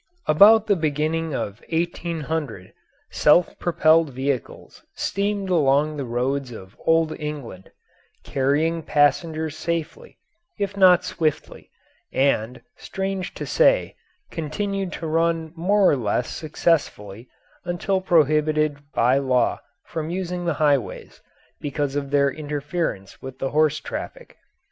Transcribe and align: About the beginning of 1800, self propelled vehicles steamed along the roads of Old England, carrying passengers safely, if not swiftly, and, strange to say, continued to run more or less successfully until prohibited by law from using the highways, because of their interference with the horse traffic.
About 0.25 0.65
the 0.65 0.75
beginning 0.75 1.35
of 1.35 1.61
1800, 1.71 2.73
self 3.11 3.59
propelled 3.59 4.09
vehicles 4.09 4.83
steamed 4.95 5.51
along 5.51 5.95
the 5.95 6.05
roads 6.05 6.51
of 6.51 6.75
Old 6.87 7.15
England, 7.19 7.69
carrying 8.23 8.81
passengers 8.81 9.55
safely, 9.55 10.17
if 10.57 10.75
not 10.75 11.05
swiftly, 11.05 11.69
and, 12.11 12.63
strange 12.77 13.35
to 13.35 13.45
say, 13.45 13.95
continued 14.31 14.91
to 14.93 15.05
run 15.05 15.53
more 15.55 15.91
or 15.91 15.95
less 15.97 16.31
successfully 16.31 17.29
until 17.63 18.01
prohibited 18.01 18.79
by 18.95 19.19
law 19.19 19.59
from 19.85 20.09
using 20.09 20.45
the 20.45 20.55
highways, 20.55 21.21
because 21.59 21.95
of 21.95 22.09
their 22.09 22.31
interference 22.31 23.21
with 23.21 23.37
the 23.37 23.51
horse 23.51 23.79
traffic. 23.79 24.35